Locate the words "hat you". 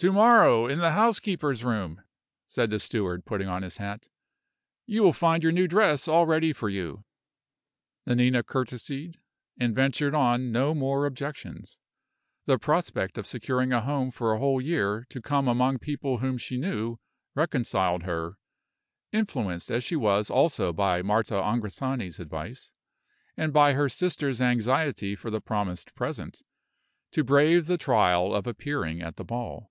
3.78-5.02